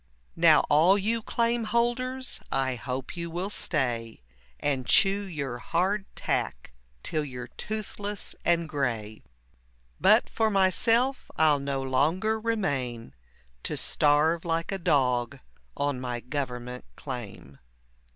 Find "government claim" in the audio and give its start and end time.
16.19-17.59